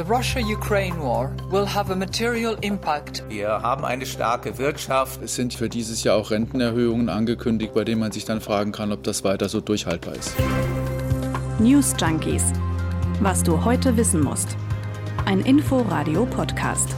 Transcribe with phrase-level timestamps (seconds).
[0.00, 3.22] The Russia-Ukraine war will have a material impact.
[3.28, 5.20] Wir haben eine starke Wirtschaft.
[5.22, 8.92] Es sind für dieses Jahr auch Rentenerhöhungen angekündigt, bei denen man sich dann fragen kann,
[8.92, 10.32] ob das weiter so durchhaltbar ist.
[11.58, 12.44] News Junkies.
[13.20, 14.56] Was du heute wissen musst.
[15.26, 16.88] Ein Info-Radio-Podcast.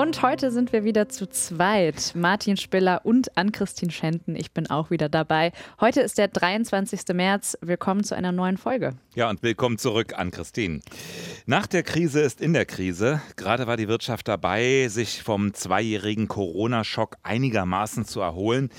[0.00, 2.12] Und heute sind wir wieder zu zweit.
[2.14, 4.34] Martin Spiller und Ann-Christine Schenten.
[4.34, 5.52] Ich bin auch wieder dabei.
[5.78, 7.02] Heute ist der 23.
[7.12, 7.58] März.
[7.60, 8.94] Willkommen zu einer neuen Folge.
[9.14, 10.80] Ja, und willkommen zurück an Christine.
[11.44, 13.20] Nach der Krise ist in der Krise.
[13.36, 18.70] Gerade war die Wirtschaft dabei, sich vom zweijährigen Corona-Schock einigermaßen zu erholen.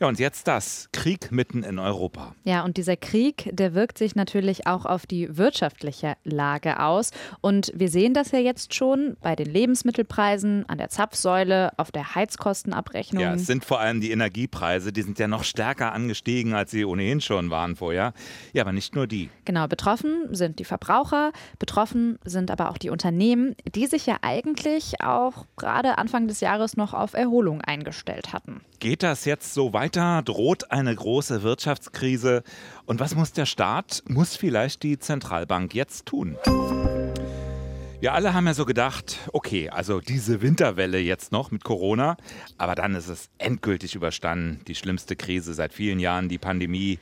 [0.00, 0.88] Ja, und jetzt das.
[0.92, 2.34] Krieg mitten in Europa.
[2.44, 7.10] Ja, und dieser Krieg, der wirkt sich natürlich auch auf die wirtschaftliche Lage aus.
[7.40, 12.14] Und wir sehen das ja jetzt schon bei den Lebensmittelpreisen, an der Zapfsäule, auf der
[12.14, 13.22] Heizkostenabrechnung.
[13.22, 16.84] Ja, es sind vor allem die Energiepreise, die sind ja noch stärker angestiegen, als sie
[16.84, 18.12] ohnehin schon waren vorher.
[18.52, 19.30] Ja, aber nicht nur die.
[19.44, 25.00] Genau, betroffen sind die Verbraucher, betroffen sind aber auch die Unternehmen, die sich ja eigentlich
[25.00, 28.60] auch gerade Anfang des Jahres noch auf Erholung eingestellt hatten.
[28.80, 30.22] Geht das jetzt so weiter?
[30.22, 32.42] Droht eine große Wirtschaftskrise?
[32.86, 36.38] Und was muss der Staat, muss vielleicht die Zentralbank jetzt tun?
[38.00, 42.16] Wir alle haben ja so gedacht, okay, also diese Winterwelle jetzt noch mit Corona,
[42.56, 44.62] aber dann ist es endgültig überstanden.
[44.66, 46.98] Die schlimmste Krise seit vielen Jahren, die Pandemie.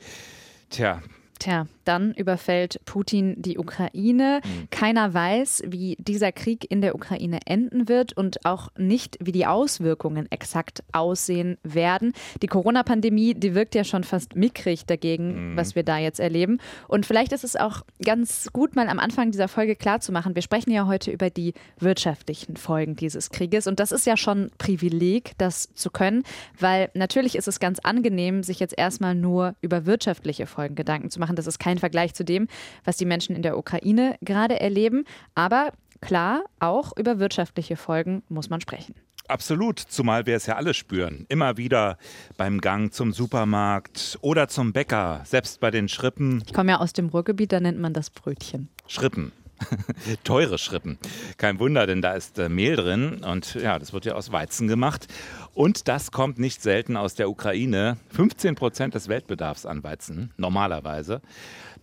[0.69, 1.01] Tja,
[1.43, 4.39] Tja, dann überfällt Putin die Ukraine.
[4.43, 4.69] Mhm.
[4.69, 9.45] Keiner weiß, wie dieser Krieg in der Ukraine enden wird und auch nicht, wie die
[9.45, 12.13] Auswirkungen exakt aussehen werden.
[12.41, 15.57] Die Corona-Pandemie, die wirkt ja schon fast mickrig dagegen, mhm.
[15.57, 16.59] was wir da jetzt erleben.
[16.87, 20.71] Und vielleicht ist es auch ganz gut, mal am Anfang dieser Folge klarzumachen, wir sprechen
[20.71, 23.67] ja heute über die wirtschaftlichen Folgen dieses Krieges.
[23.67, 26.23] Und das ist ja schon Privileg, das zu können,
[26.57, 31.19] weil natürlich ist es ganz angenehm, sich jetzt erstmal nur über wirtschaftliche Folgen Gedanken zu
[31.19, 31.35] machen machen.
[31.35, 32.47] Das ist kein Vergleich zu dem,
[32.83, 35.05] was die Menschen in der Ukraine gerade erleben.
[35.35, 38.95] Aber klar, auch über wirtschaftliche Folgen muss man sprechen.
[39.29, 41.25] Absolut, zumal wir es ja alle spüren.
[41.29, 41.97] Immer wieder
[42.35, 46.43] beim Gang zum Supermarkt oder zum Bäcker, selbst bei den Schrippen.
[46.45, 48.67] Ich komme ja aus dem Ruhrgebiet, da nennt man das Brötchen.
[48.85, 49.31] Schrippen.
[50.25, 50.97] Teure Schrippen.
[51.37, 54.67] Kein Wunder, denn da ist äh, Mehl drin und ja, das wird ja aus Weizen
[54.67, 55.07] gemacht.
[55.53, 57.97] Und das kommt nicht selten aus der Ukraine.
[58.09, 61.21] 15 Prozent des Weltbedarfs an Weizen, normalerweise.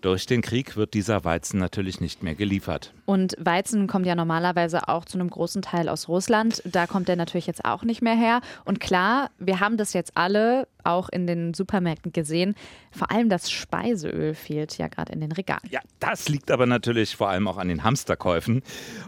[0.01, 2.95] Durch den Krieg wird dieser Weizen natürlich nicht mehr geliefert.
[3.05, 6.63] Und Weizen kommt ja normalerweise auch zu einem großen Teil aus Russland.
[6.65, 8.41] Da kommt er natürlich jetzt auch nicht mehr her.
[8.65, 12.55] Und klar, wir haben das jetzt alle auch in den Supermärkten gesehen.
[12.91, 15.61] Vor allem das Speiseöl fehlt ja gerade in den Regalen.
[15.69, 18.63] Ja, das liegt aber natürlich vor allem auch an den Hamsterkäufen.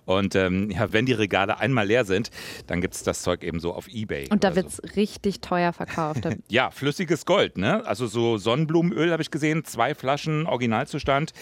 [0.04, 2.30] Und ähm, ja, wenn die Regale einmal leer sind,
[2.66, 4.28] dann gibt es das Zeug eben so auf Ebay.
[4.30, 4.82] Und da wird es so.
[4.96, 6.28] richtig teuer verkauft.
[6.48, 7.86] ja, flüssiges Gold, ne?
[7.86, 11.32] Also so Sonnenblumenöl habe ich gesehen, zwei Flaschen original Originalzustand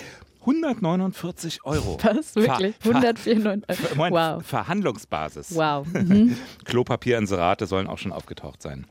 [0.41, 1.99] 149 Euro.
[2.03, 2.35] Was?
[2.35, 2.75] Wirklich?
[2.85, 4.11] 194 Euro?
[4.11, 4.47] Wow.
[4.47, 5.55] Verhandlungsbasis.
[5.55, 5.87] Wow.
[6.01, 6.37] Mhm.
[6.65, 8.87] Klopapierinserate sollen auch schon aufgetaucht sein.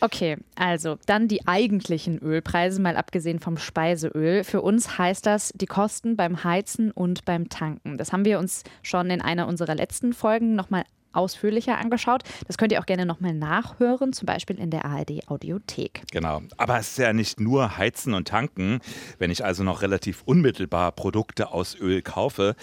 [0.00, 4.42] Okay, also dann die eigentlichen Ölpreise, mal abgesehen vom Speiseöl.
[4.42, 7.96] Für uns heißt das die Kosten beim Heizen und beim Tanken.
[7.96, 10.84] Das haben wir uns schon in einer unserer letzten Folgen nochmal
[11.16, 12.22] ausführlicher angeschaut.
[12.46, 16.02] Das könnt ihr auch gerne nochmal nachhören, zum Beispiel in der ARD Audiothek.
[16.10, 16.42] Genau.
[16.56, 18.80] Aber es ist ja nicht nur Heizen und Tanken.
[19.18, 22.56] Wenn ich also noch relativ unmittelbar Produkte aus Öl kaufe,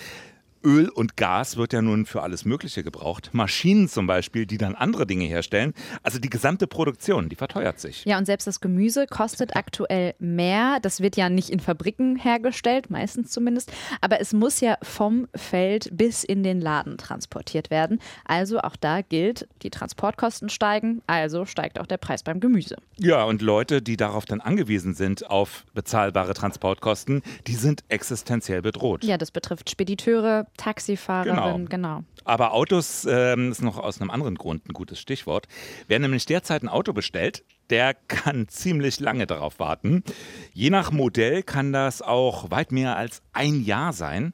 [0.64, 3.30] Öl und Gas wird ja nun für alles Mögliche gebraucht.
[3.34, 5.74] Maschinen zum Beispiel, die dann andere Dinge herstellen.
[6.04, 8.06] Also die gesamte Produktion, die verteuert sich.
[8.06, 10.80] Ja, und selbst das Gemüse kostet aktuell mehr.
[10.82, 13.72] Das wird ja nicht in Fabriken hergestellt, meistens zumindest.
[14.02, 18.00] Aber es muss ja vom Feld bis in den Laden transportiert werden.
[18.26, 22.76] Also auch da gilt, die Transportkosten steigen, also steigt auch der Preis beim Gemüse.
[22.98, 29.04] Ja, und Leute, die darauf dann angewiesen sind, auf bezahlbare Transportkosten, die sind existenziell bedroht.
[29.04, 32.00] Ja, das betrifft Spediteure, Taxifahrerin, genau.
[32.00, 32.04] genau.
[32.24, 35.48] Aber Autos ähm, ist noch aus einem anderen Grund ein gutes Stichwort.
[35.88, 40.04] Wer nämlich derzeit ein Auto bestellt, der kann ziemlich lange darauf warten.
[40.54, 44.34] Je nach Modell kann das auch weit mehr als ein Jahr sein.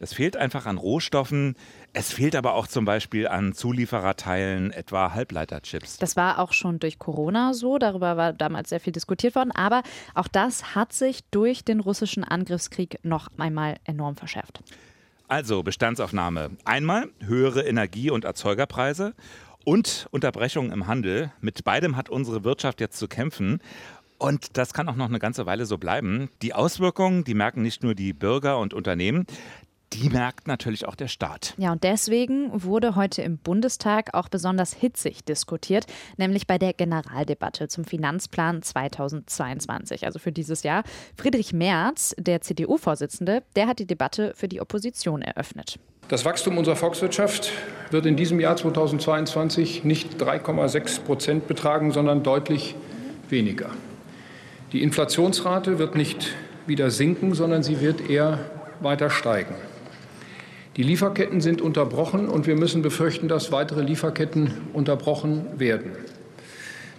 [0.00, 1.56] Es fehlt einfach an Rohstoffen.
[1.92, 5.96] Es fehlt aber auch zum Beispiel an Zuliefererteilen, etwa Halbleiterchips.
[5.98, 7.78] Das war auch schon durch Corona so.
[7.78, 9.50] Darüber war damals sehr viel diskutiert worden.
[9.50, 9.82] Aber
[10.14, 14.60] auch das hat sich durch den russischen Angriffskrieg noch einmal enorm verschärft.
[15.28, 16.52] Also Bestandsaufnahme.
[16.64, 19.14] Einmal höhere Energie- und Erzeugerpreise
[19.62, 21.30] und Unterbrechungen im Handel.
[21.42, 23.60] Mit beidem hat unsere Wirtschaft jetzt zu kämpfen.
[24.16, 26.30] Und das kann auch noch eine ganze Weile so bleiben.
[26.40, 29.26] Die Auswirkungen, die merken nicht nur die Bürger und Unternehmen,
[29.92, 31.54] die merkt natürlich auch der Staat.
[31.56, 35.86] Ja, und deswegen wurde heute im Bundestag auch besonders hitzig diskutiert,
[36.16, 40.82] nämlich bei der Generaldebatte zum Finanzplan 2022, also für dieses Jahr.
[41.16, 45.78] Friedrich Merz, der CDU-Vorsitzende, der hat die Debatte für die Opposition eröffnet.
[46.08, 47.52] Das Wachstum unserer Volkswirtschaft
[47.90, 52.74] wird in diesem Jahr 2022 nicht 3,6 Prozent betragen, sondern deutlich
[53.28, 53.70] weniger.
[54.72, 56.28] Die Inflationsrate wird nicht
[56.66, 58.38] wieder sinken, sondern sie wird eher
[58.80, 59.54] weiter steigen.
[60.78, 65.90] Die Lieferketten sind unterbrochen und wir müssen befürchten, dass weitere Lieferketten unterbrochen werden.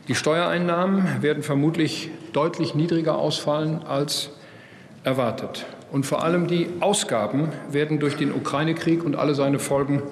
[0.10, 4.32] Die Steuereinnahmen werden vermutlich deutlich niedriger ausfallen als
[5.06, 5.66] erwartet.
[5.94, 10.04] Und vor allem die Ausgaben werden durch den Ukraine-Krieg und alle seine Folgen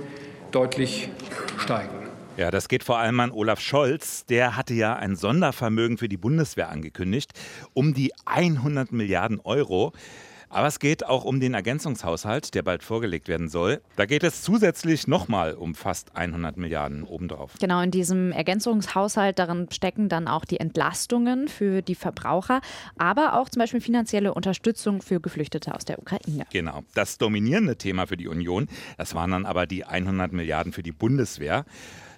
[0.51, 1.09] deutlich
[1.57, 1.89] steigen.
[2.37, 4.25] Ja, das geht vor allem an Olaf Scholz.
[4.27, 7.33] Der hatte ja ein Sondervermögen für die Bundeswehr angekündigt,
[7.73, 9.91] um die 100 Milliarden Euro.
[10.49, 13.81] Aber es geht auch um den Ergänzungshaushalt, der bald vorgelegt werden soll.
[13.95, 17.53] Da geht es zusätzlich nochmal um fast 100 Milliarden obendrauf.
[17.59, 22.61] Genau, in diesem Ergänzungshaushalt, darin stecken dann auch die Entlastungen für die Verbraucher,
[22.97, 26.45] aber auch zum Beispiel finanzielle Unterstützung für Geflüchtete aus der Ukraine.
[26.51, 28.67] Genau, das dominierende Thema für die Union,
[28.97, 31.65] das waren dann aber die 100 Milliarden für die Bundeswehr.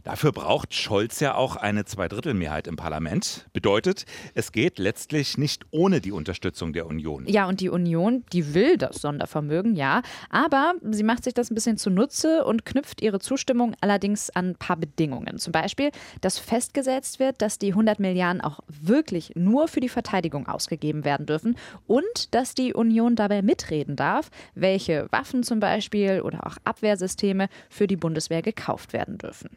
[0.04, 3.48] Dafür braucht Scholz ja auch eine Zweidrittelmehrheit im Parlament.
[3.54, 7.26] Bedeutet, es geht letztlich nicht ohne die Unterstützung der Union.
[7.28, 10.02] Ja, und die Union, die will das Sondervermögen, ja.
[10.30, 14.56] Aber sie macht sich das ein bisschen zunutze und knüpft ihre Zustimmung allerdings an ein
[14.56, 15.38] paar Bedingungen.
[15.38, 15.92] Zum Beispiel,
[16.22, 21.26] dass festgesetzt wird, dass die 100 Milliarden auch wirklich nur für die Verteidigung ausgegeben werden
[21.26, 21.56] dürfen
[21.88, 27.88] und dass die Union dabei mitreden darf, welche Waffen zum Beispiel oder auch Abwehrsysteme für
[27.88, 29.50] die Bundeswehr gekauft werden dürfen.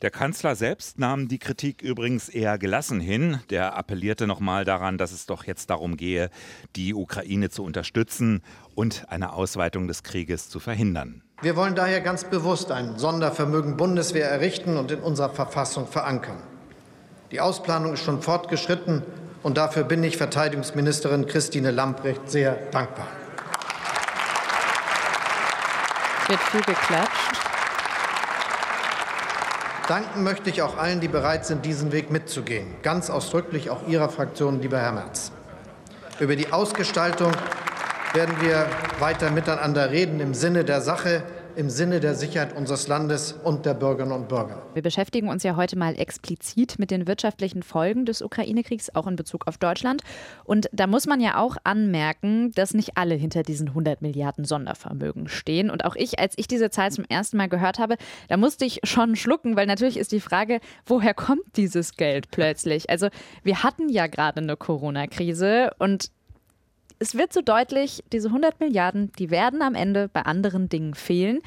[0.00, 3.40] Der Kanzler selbst nahm die Kritik übrigens eher gelassen hin.
[3.50, 6.30] Der appellierte nochmal daran, dass es doch jetzt darum gehe,
[6.76, 8.42] die Ukraine zu unterstützen
[8.76, 11.22] und eine Ausweitung des Krieges zu verhindern.
[11.42, 16.40] Wir wollen daher ganz bewusst ein Sondervermögen Bundeswehr errichten und in unserer Verfassung verankern.
[17.32, 19.02] Die Ausplanung ist schon fortgeschritten
[19.42, 23.08] und dafür bin ich Verteidigungsministerin Christine Lambrecht sehr dankbar.
[26.22, 27.47] Es wird viel geklatscht.
[29.88, 32.66] Danken möchte ich auch allen, die bereit sind, diesen Weg mitzugehen.
[32.82, 35.32] Ganz ausdrücklich auch Ihrer Fraktion, lieber Herr Merz.
[36.20, 37.32] Über die Ausgestaltung
[38.12, 38.66] werden wir
[38.98, 41.22] weiter miteinander reden im Sinne der Sache
[41.58, 44.62] im Sinne der Sicherheit unseres Landes und der Bürgerinnen und Bürger.
[44.74, 49.16] Wir beschäftigen uns ja heute mal explizit mit den wirtschaftlichen Folgen des Ukraine-Kriegs, auch in
[49.16, 50.02] Bezug auf Deutschland.
[50.44, 55.26] Und da muss man ja auch anmerken, dass nicht alle hinter diesen 100 Milliarden Sondervermögen
[55.26, 55.68] stehen.
[55.68, 57.96] Und auch ich, als ich diese Zahl zum ersten Mal gehört habe,
[58.28, 62.88] da musste ich schon schlucken, weil natürlich ist die Frage, woher kommt dieses Geld plötzlich?
[62.88, 63.08] Also
[63.42, 66.12] wir hatten ja gerade eine Corona-Krise und
[66.98, 71.40] es wird so deutlich, diese 100 Milliarden, die werden am Ende bei anderen Dingen fehlen.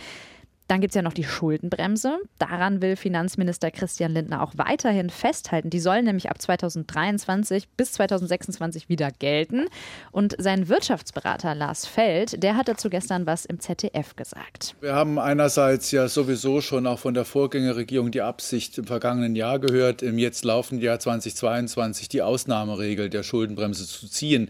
[0.72, 2.20] Dann gibt es ja noch die Schuldenbremse.
[2.40, 5.70] Daran will Finanzminister Christian Lindner auch weiterhin festhalten.
[5.70, 9.68] Die soll nämlich ab 2023 bis 2026 wieder gelten.
[10.14, 14.76] Und sein Wirtschaftsberater Lars Feld, der hat dazu gestern was im ZDF gesagt.
[14.80, 19.60] Wir haben einerseits ja sowieso schon auch von der Vorgängerregierung die Absicht im vergangenen Jahr
[19.60, 24.48] gehört, im jetzt laufenden Jahr 2022 die Ausnahmeregel der Schuldenbremse zu ziehen.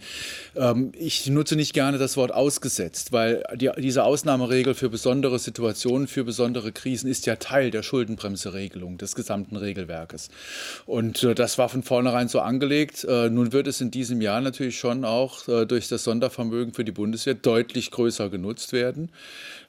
[0.55, 6.10] Ähm, ich nutze nicht gerne das Wort ausgesetzt, weil die, diese Ausnahmeregel für besondere Situationen
[6.11, 10.29] für besondere Krisen ist ja Teil der Schuldenbremseregelung des gesamten Regelwerkes.
[10.85, 13.03] Und äh, das war von vornherein so angelegt.
[13.03, 16.83] Äh, nun wird es in diesem Jahr natürlich schon auch äh, durch das Sondervermögen für
[16.83, 19.09] die Bundeswehr deutlich größer genutzt werden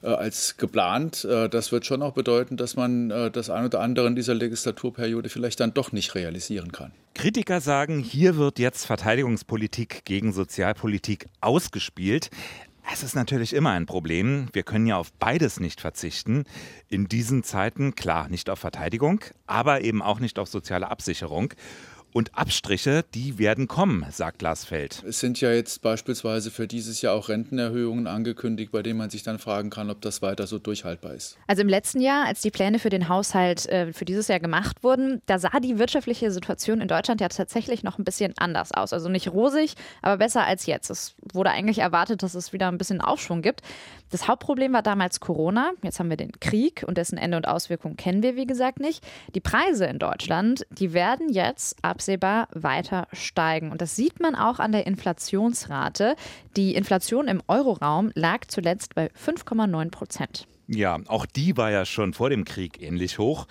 [0.01, 1.25] äh, als geplant.
[1.25, 4.35] Äh, das wird schon auch bedeuten, dass man äh, das ein oder andere in dieser
[4.35, 6.91] Legislaturperiode vielleicht dann doch nicht realisieren kann.
[7.15, 12.29] Kritiker sagen, hier wird jetzt Verteidigungspolitik gegen Sozialpolitik ausgespielt.
[12.91, 14.49] Es ist natürlich immer ein Problem.
[14.51, 16.43] Wir können ja auf beides nicht verzichten.
[16.89, 21.53] In diesen Zeiten, klar, nicht auf Verteidigung, aber eben auch nicht auf soziale Absicherung.
[22.13, 25.03] Und Abstriche, die werden kommen, sagt Lars Feld.
[25.07, 29.23] Es sind ja jetzt beispielsweise für dieses Jahr auch Rentenerhöhungen angekündigt, bei denen man sich
[29.23, 31.37] dann fragen kann, ob das weiter so durchhaltbar ist.
[31.47, 34.83] Also im letzten Jahr, als die Pläne für den Haushalt äh, für dieses Jahr gemacht
[34.83, 38.93] wurden, da sah die wirtschaftliche Situation in Deutschland ja tatsächlich noch ein bisschen anders aus.
[38.93, 40.91] Also nicht rosig, aber besser als jetzt.
[40.91, 43.61] Es wurde eigentlich erwartet, dass es wieder ein bisschen Aufschwung gibt.
[44.13, 45.71] Das Hauptproblem war damals Corona.
[45.81, 49.03] Jetzt haben wir den Krieg und dessen Ende und Auswirkungen kennen wir, wie gesagt, nicht.
[49.33, 53.71] Die Preise in Deutschland, die werden jetzt absehbar weiter steigen.
[53.71, 56.17] Und das sieht man auch an der Inflationsrate.
[56.57, 60.47] Die Inflation im Euroraum lag zuletzt bei 5,9 Prozent.
[60.67, 63.47] Ja, auch die war ja schon vor dem Krieg ähnlich hoch.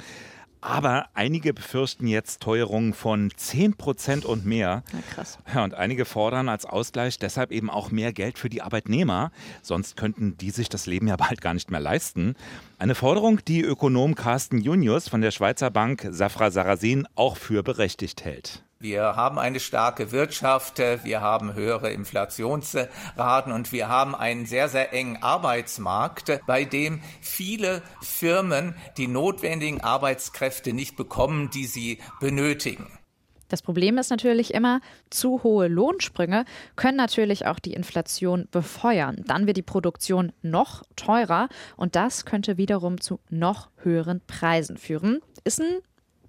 [0.63, 4.85] Aber einige befürchten jetzt Teuerungen von 10 Prozent und mehr.
[4.93, 5.39] Na krass.
[5.53, 9.33] Ja, und einige fordern als Ausgleich deshalb eben auch mehr Geld für die Arbeitnehmer.
[9.61, 12.37] Sonst könnten die sich das Leben ja bald gar nicht mehr leisten.
[12.79, 18.25] Eine Forderung, die Ökonom Carsten Junius von der Schweizer Bank Safra Sarasin auch für berechtigt
[18.25, 18.63] hält.
[18.83, 24.93] Wir haben eine starke Wirtschaft, wir haben höhere Inflationsraten und wir haben einen sehr, sehr
[24.93, 32.99] engen Arbeitsmarkt, bei dem viele Firmen die notwendigen Arbeitskräfte nicht bekommen, die sie benötigen.
[33.47, 39.23] Das Problem ist natürlich immer, zu hohe Lohnsprünge können natürlich auch die Inflation befeuern.
[39.29, 45.21] Dann wird die Produktion noch teurer und das könnte wiederum zu noch höheren Preisen führen.
[45.45, 45.83] Ist ein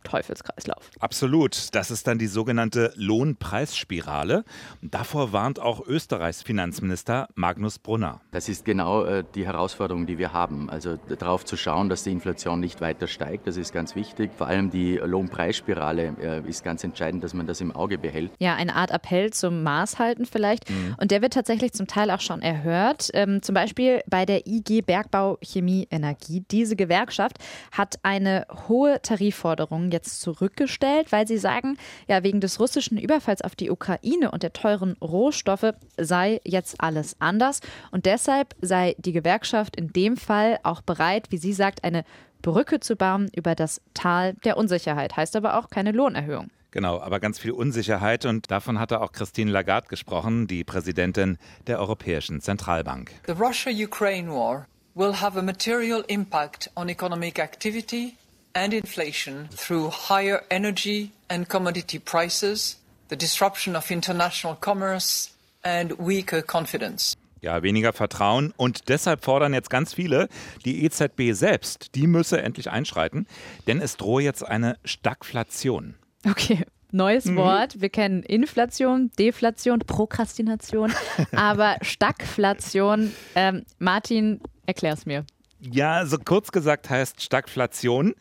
[0.03, 0.89] Teufelskreislauf.
[0.99, 1.73] Absolut.
[1.73, 4.43] Das ist dann die sogenannte Lohnpreisspirale.
[4.81, 8.21] Davor warnt auch Österreichs Finanzminister Magnus Brunner.
[8.31, 10.69] Das ist genau äh, die Herausforderung, die wir haben.
[10.69, 14.31] Also darauf zu schauen, dass die Inflation nicht weiter steigt, das ist ganz wichtig.
[14.37, 18.31] Vor allem die Lohnpreisspirale äh, ist ganz entscheidend, dass man das im Auge behält.
[18.39, 20.69] Ja, eine Art Appell zum Maßhalten vielleicht.
[20.69, 20.95] Mhm.
[20.99, 23.09] Und der wird tatsächlich zum Teil auch schon erhört.
[23.13, 26.43] Ähm, zum Beispiel bei der IG Bergbau Chemie Energie.
[26.51, 27.37] Diese Gewerkschaft
[27.71, 31.77] hat eine hohe Tarifforderung jetzt zurückgestellt, weil sie sagen,
[32.09, 37.15] ja, wegen des russischen Überfalls auf die Ukraine und der teuren Rohstoffe sei jetzt alles
[37.19, 37.61] anders.
[37.91, 42.03] Und deshalb sei die Gewerkschaft in dem Fall auch bereit, wie sie sagt, eine
[42.41, 45.15] Brücke zu bauen über das Tal der Unsicherheit.
[45.15, 46.49] Heißt aber auch keine Lohnerhöhung.
[46.71, 51.79] Genau, aber ganz viel Unsicherheit und davon hatte auch Christine Lagarde gesprochen, die Präsidentin der
[51.79, 53.11] Europäischen Zentralbank.
[53.27, 58.17] The Russia-Ukraine war will have a material impact on economic activity
[58.53, 62.77] and inflation through higher energy and commodity prices,
[63.09, 65.31] the disruption of international commerce
[65.63, 67.15] and weaker confidence.
[67.41, 70.29] Ja, weniger Vertrauen und deshalb fordern jetzt ganz viele,
[70.63, 73.27] die EZB selbst, die müsse endlich einschreiten,
[73.67, 75.95] denn es drohe jetzt eine Stagflation.
[76.25, 77.37] Okay, Neues mhm.
[77.37, 77.81] Wort.
[77.81, 80.93] Wir kennen Inflation, Deflation, Prokrastination,
[81.35, 83.11] aber Stagflation.
[83.33, 85.25] Ähm, Martin, erklär's mir.
[85.71, 88.15] Ja, so kurz gesagt heißt Stagflation.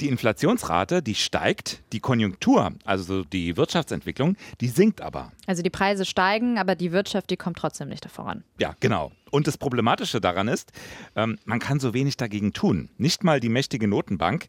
[0.00, 5.30] Die Inflationsrate, die steigt, die Konjunktur, also die Wirtschaftsentwicklung, die sinkt aber.
[5.46, 8.42] Also die Preise steigen, aber die Wirtschaft, die kommt trotzdem nicht voran.
[8.58, 9.12] Ja, genau.
[9.30, 10.72] Und das Problematische daran ist,
[11.14, 12.90] ähm, man kann so wenig dagegen tun.
[12.98, 14.48] Nicht mal die mächtige Notenbank.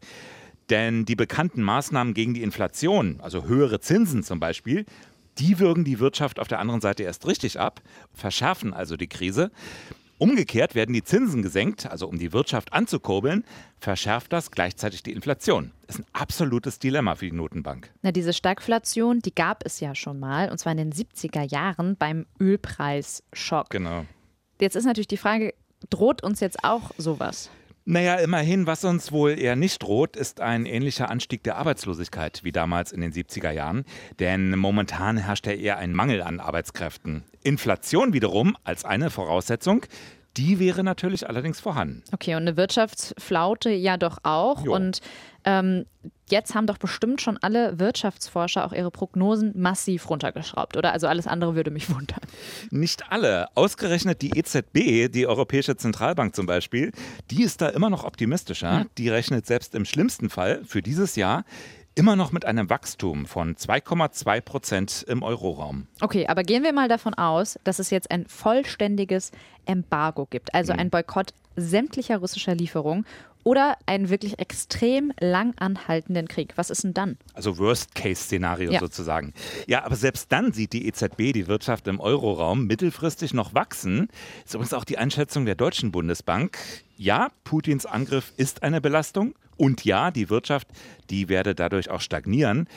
[0.70, 4.86] Denn die bekannten Maßnahmen gegen die Inflation, also höhere Zinsen zum Beispiel,
[5.38, 7.80] die würgen die Wirtschaft auf der anderen Seite erst richtig ab,
[8.12, 9.50] verschärfen also die Krise.
[10.18, 13.44] Umgekehrt werden die Zinsen gesenkt, also um die Wirtschaft anzukurbeln,
[13.78, 15.72] verschärft das gleichzeitig die Inflation.
[15.86, 17.90] Das ist ein absolutes Dilemma für die Notenbank.
[18.02, 21.96] Na, diese Stagflation, die gab es ja schon mal, und zwar in den 70er Jahren
[21.96, 23.70] beim Ölpreisschock.
[23.70, 24.06] Genau.
[24.60, 25.52] Jetzt ist natürlich die Frage,
[25.90, 27.50] droht uns jetzt auch sowas?
[27.86, 32.50] Naja, immerhin, was uns wohl eher nicht droht, ist ein ähnlicher Anstieg der Arbeitslosigkeit wie
[32.50, 33.84] damals in den 70er Jahren.
[34.18, 37.24] Denn momentan herrscht ja eher ein Mangel an Arbeitskräften.
[37.42, 39.84] Inflation wiederum als eine Voraussetzung,
[40.36, 42.02] die wäre natürlich allerdings vorhanden.
[42.12, 44.64] Okay, und eine Wirtschaftsflaute ja doch auch.
[44.64, 44.74] Jo.
[44.74, 45.00] Und
[45.44, 45.84] ähm,
[46.30, 50.92] jetzt haben doch bestimmt schon alle Wirtschaftsforscher auch ihre Prognosen massiv runtergeschraubt, oder?
[50.92, 52.20] Also alles andere würde mich wundern.
[52.70, 53.46] Nicht alle.
[53.54, 56.92] Ausgerechnet die EZB, die Europäische Zentralbank zum Beispiel,
[57.30, 58.80] die ist da immer noch optimistischer.
[58.80, 58.90] Hm.
[58.98, 61.44] Die rechnet selbst im schlimmsten Fall für dieses Jahr
[61.94, 65.86] immer noch mit einem Wachstum von 2,2 Prozent im Euroraum.
[66.00, 69.30] Okay, aber gehen wir mal davon aus, dass es jetzt ein vollständiges
[69.66, 70.80] Embargo gibt, also mhm.
[70.80, 73.06] ein Boykott sämtlicher russischer Lieferungen
[73.44, 76.54] oder einen wirklich extrem lang anhaltenden Krieg.
[76.56, 77.18] Was ist denn dann?
[77.34, 78.80] Also Worst-Case-Szenario ja.
[78.80, 79.34] sozusagen.
[79.66, 84.08] Ja, aber selbst dann sieht die EZB die Wirtschaft im Euroraum mittelfristig noch wachsen.
[84.42, 86.58] Das ist übrigens auch die Einschätzung der Deutschen Bundesbank.
[86.96, 89.34] Ja, Putins Angriff ist eine Belastung.
[89.56, 90.68] Und ja, die Wirtschaft,
[91.10, 92.68] die werde dadurch auch stagnieren.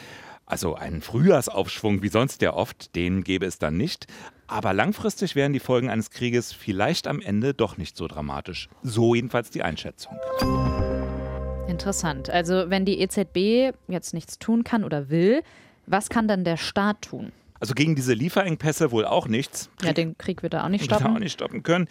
[0.46, 4.08] Also einen Frühjahrsaufschwung wie sonst ja oft, den gäbe es dann nicht.
[4.48, 8.70] Aber langfristig wären die Folgen eines Krieges vielleicht am Ende doch nicht so dramatisch.
[8.82, 10.16] So jedenfalls die Einschätzung.
[11.68, 12.30] Interessant.
[12.30, 15.44] Also wenn die EZB jetzt nichts tun kann oder will,
[15.86, 17.34] was kann dann der Staat tun?
[17.60, 19.70] Also gegen diese Lieferengpässe wohl auch nichts.
[19.82, 21.08] Ja, den Krieg wird er auch nicht stoppen.
[21.08, 21.88] auch nicht stoppen können.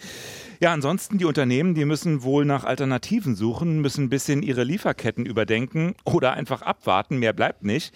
[0.59, 5.25] Ja, ansonsten die Unternehmen, die müssen wohl nach Alternativen suchen, müssen ein bisschen ihre Lieferketten
[5.25, 7.17] überdenken oder einfach abwarten.
[7.17, 7.93] Mehr bleibt nicht.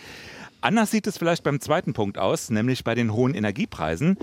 [0.62, 4.18] Anders sieht es vielleicht beim zweiten Punkt aus, nämlich bei den hohen Energiepreisen.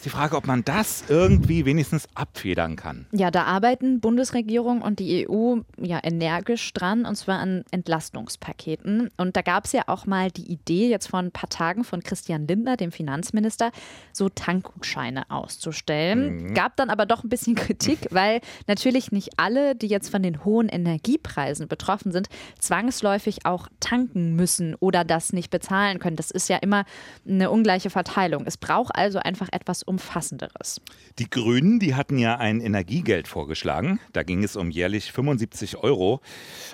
[0.00, 3.04] Ist die Frage, ob man das irgendwie wenigstens abfedern kann.
[3.12, 9.10] Ja, da arbeiten Bundesregierung und die EU ja energisch dran, und zwar an Entlastungspaketen.
[9.18, 12.02] Und da gab es ja auch mal die Idee, jetzt vor ein paar Tagen von
[12.02, 13.72] Christian Lindner, dem Finanzminister,
[14.14, 16.44] so Tankgutscheine auszustellen.
[16.44, 16.54] Mhm.
[16.54, 20.46] Gab dann aber doch ein bisschen Kritik, weil natürlich nicht alle, die jetzt von den
[20.46, 26.16] hohen Energiepreisen betroffen sind, zwangsläufig auch tanken müssen oder das nicht bezahlen können.
[26.16, 26.86] Das ist ja immer
[27.28, 28.44] eine ungleiche Verteilung.
[28.46, 30.80] Es braucht also einfach etwas Umfassenderes.
[31.18, 33.98] Die Grünen, die hatten ja ein Energiegeld vorgeschlagen.
[34.12, 36.20] Da ging es um jährlich 75 Euro.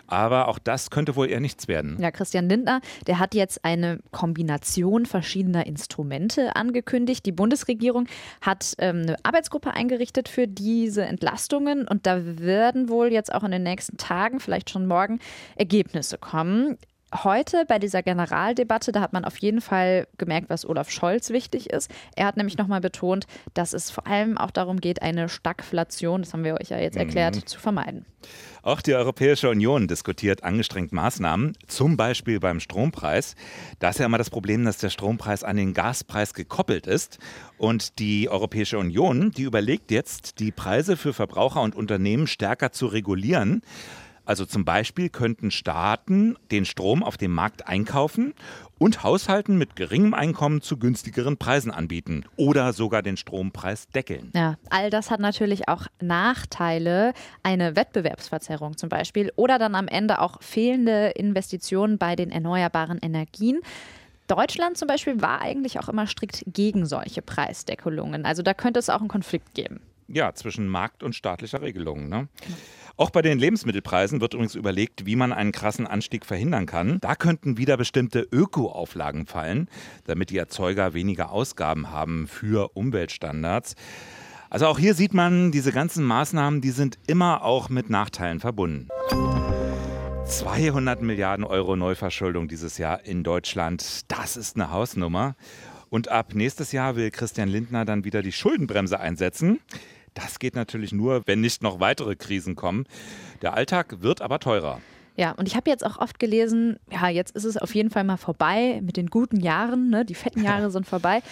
[0.07, 1.97] Aber auch das könnte wohl eher nichts werden.
[1.99, 7.25] Ja, Christian Lindner, der hat jetzt eine Kombination verschiedener Instrumente angekündigt.
[7.25, 8.07] Die Bundesregierung
[8.43, 13.51] hat ähm, eine Arbeitsgruppe eingerichtet für diese Entlastungen und da werden wohl jetzt auch in
[13.51, 15.21] den nächsten Tagen, vielleicht schon morgen,
[15.57, 16.77] Ergebnisse kommen
[17.15, 21.71] heute bei dieser Generaldebatte, da hat man auf jeden Fall gemerkt, was Olaf Scholz wichtig
[21.71, 21.91] ist.
[22.17, 26.33] Er hat nämlich nochmal betont, dass es vor allem auch darum geht, eine Stagflation, das
[26.33, 27.47] haben wir euch ja jetzt erklärt, mhm.
[27.47, 28.05] zu vermeiden.
[28.63, 33.37] Auch die Europäische Union diskutiert angestrengt Maßnahmen, zum Beispiel beim Strompreis.
[33.79, 37.19] Da ist ja immer das Problem, dass der Strompreis an den Gaspreis gekoppelt ist.
[37.59, 42.87] Und die Europäische Union, die überlegt jetzt, die Preise für Verbraucher und Unternehmen stärker zu
[42.87, 43.63] regulieren.
[44.27, 48.35] Also zum Beispiel könnten Staaten den Strom auf dem Markt einkaufen
[48.79, 54.31] und Haushalten mit geringem Einkommen zu günstigeren Preisen anbieten oder sogar den Strompreis deckeln.
[54.35, 60.21] Ja, all das hat natürlich auch Nachteile, eine Wettbewerbsverzerrung zum Beispiel oder dann am Ende
[60.21, 63.61] auch fehlende Investitionen bei den erneuerbaren Energien.
[64.27, 68.27] Deutschland zum Beispiel war eigentlich auch immer strikt gegen solche Preisdeckelungen.
[68.27, 69.81] Also da könnte es auch einen Konflikt geben.
[70.09, 72.09] Ja, zwischen Markt und staatlicher Regelung.
[72.09, 72.29] Ne?
[72.97, 76.99] Auch bei den Lebensmittelpreisen wird übrigens überlegt, wie man einen krassen Anstieg verhindern kann.
[77.01, 79.69] Da könnten wieder bestimmte Öko-Auflagen fallen,
[80.05, 83.75] damit die Erzeuger weniger Ausgaben haben für Umweltstandards.
[84.49, 88.89] Also auch hier sieht man, diese ganzen Maßnahmen, die sind immer auch mit Nachteilen verbunden.
[90.27, 95.37] 200 Milliarden Euro Neuverschuldung dieses Jahr in Deutschland, das ist eine Hausnummer.
[95.89, 99.61] Und ab nächstes Jahr will Christian Lindner dann wieder die Schuldenbremse einsetzen.
[100.17, 102.85] Das geht natürlich nur, wenn nicht noch weitere Krisen kommen.
[103.43, 104.81] Der Alltag wird aber teurer.
[105.15, 108.05] Ja, und ich habe jetzt auch oft gelesen, ja, jetzt ist es auf jeden Fall
[108.05, 110.05] mal vorbei mit den guten Jahren, ne?
[110.05, 111.23] die fetten Jahre sind vorbei.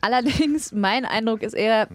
[0.00, 1.88] Allerdings, mein Eindruck ist eher,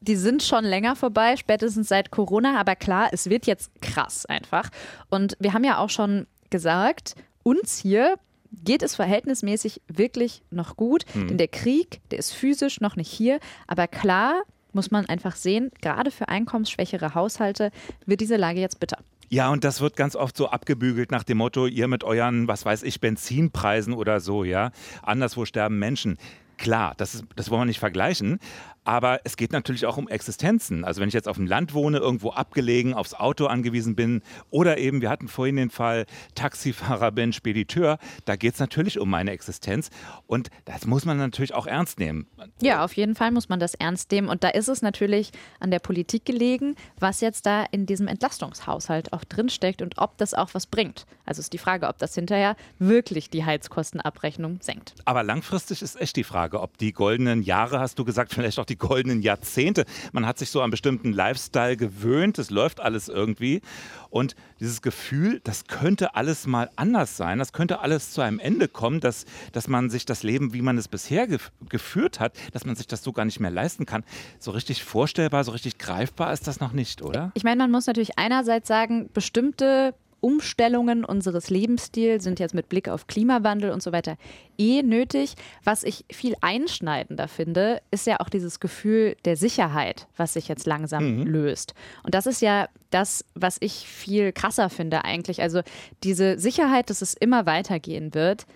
[0.00, 4.70] die sind schon länger vorbei, spätestens seit Corona, aber klar, es wird jetzt krass einfach.
[5.10, 8.16] Und wir haben ja auch schon gesagt, uns hier
[8.64, 11.28] geht es verhältnismäßig wirklich noch gut, mhm.
[11.28, 14.42] denn der Krieg, der ist physisch noch nicht hier, aber klar,
[14.76, 17.72] muss man einfach sehen, gerade für einkommensschwächere Haushalte
[18.06, 18.98] wird diese Lage jetzt bitter.
[19.28, 22.64] Ja, und das wird ganz oft so abgebügelt nach dem Motto, ihr mit euren, was
[22.64, 24.70] weiß ich, Benzinpreisen oder so, ja.
[25.02, 26.18] Anderswo sterben Menschen.
[26.58, 28.38] Klar, das, ist, das wollen wir nicht vergleichen,
[28.86, 30.84] aber es geht natürlich auch um Existenzen.
[30.84, 34.78] Also wenn ich jetzt auf dem Land wohne, irgendwo abgelegen, aufs Auto angewiesen bin oder
[34.78, 39.32] eben, wir hatten vorhin den Fall, Taxifahrer bin, Spediteur, da geht es natürlich um meine
[39.32, 39.90] Existenz
[40.26, 42.26] und das muss man natürlich auch ernst nehmen.
[42.62, 45.72] Ja, auf jeden Fall muss man das ernst nehmen und da ist es natürlich an
[45.72, 50.50] der Politik gelegen, was jetzt da in diesem Entlastungshaushalt auch drinsteckt und ob das auch
[50.52, 51.06] was bringt.
[51.24, 54.94] Also ist die Frage, ob das hinterher wirklich die Heizkostenabrechnung senkt.
[55.04, 58.64] Aber langfristig ist echt die Frage, ob die goldenen Jahre, hast du gesagt, vielleicht auch
[58.64, 59.84] die die goldenen Jahrzehnte.
[60.12, 63.62] Man hat sich so an bestimmten Lifestyle gewöhnt, es läuft alles irgendwie.
[64.10, 68.68] Und dieses Gefühl, das könnte alles mal anders sein, das könnte alles zu einem Ende
[68.68, 72.64] kommen, dass, dass man sich das Leben, wie man es bisher gef geführt hat, dass
[72.64, 74.04] man sich das so gar nicht mehr leisten kann.
[74.38, 77.32] So richtig vorstellbar, so richtig greifbar ist das noch nicht, oder?
[77.34, 82.88] Ich meine, man muss natürlich einerseits sagen, bestimmte Umstellungen unseres Lebensstils sind jetzt mit Blick
[82.88, 84.16] auf Klimawandel und so weiter
[84.58, 85.34] eh nötig.
[85.62, 90.66] Was ich viel einschneidender finde, ist ja auch dieses Gefühl der Sicherheit, was sich jetzt
[90.66, 91.26] langsam mhm.
[91.26, 91.74] löst.
[92.02, 95.42] Und das ist ja das, was ich viel krasser finde eigentlich.
[95.42, 95.60] Also
[96.02, 98.46] diese Sicherheit, dass es immer weitergehen wird,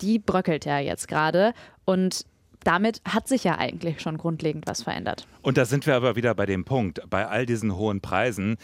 [0.00, 1.52] die bröckelt ja jetzt gerade.
[1.84, 2.24] Und
[2.64, 5.26] damit hat sich ja eigentlich schon grundlegend was verändert.
[5.42, 8.56] Und da sind wir aber wieder bei dem Punkt, bei all diesen hohen Preisen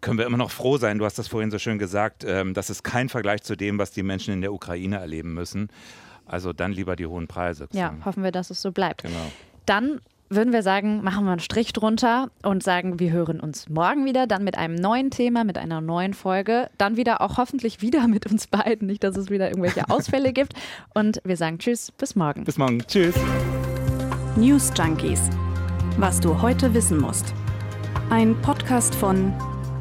[0.00, 2.70] können wir immer noch froh sein, du hast das vorhin so schön gesagt, ähm, das
[2.70, 5.68] ist kein Vergleich zu dem, was die Menschen in der Ukraine erleben müssen.
[6.26, 7.68] Also dann lieber die hohen Preise.
[7.72, 9.02] Ja, hoffen wir, dass es so bleibt.
[9.02, 9.30] Genau.
[9.66, 14.04] Dann würden wir sagen, machen wir einen Strich drunter und sagen, wir hören uns morgen
[14.04, 16.70] wieder, dann mit einem neuen Thema, mit einer neuen Folge.
[16.78, 20.54] Dann wieder auch hoffentlich wieder mit uns beiden, nicht, dass es wieder irgendwelche Ausfälle gibt.
[20.94, 22.44] Und wir sagen Tschüss, bis morgen.
[22.44, 23.14] Bis morgen, Tschüss.
[24.36, 25.20] News Junkies.
[25.98, 27.32] Was du heute wissen musst.
[28.10, 29.32] Ein Podcast von